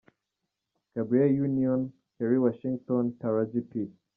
[0.95, 3.91] Gabrielle Union Kerry Washington Taraji P.